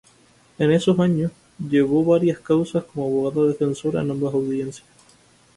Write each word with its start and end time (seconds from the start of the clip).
En 0.57 0.71
esos 0.71 0.97
años, 0.99 1.31
llevó 1.69 2.03
varias 2.03 2.39
causas 2.39 2.85
como 2.85 3.05
abogada 3.05 3.49
defensora 3.49 4.01
en 4.01 4.09
ambas 4.09 4.33
Audiencias. 4.33 4.87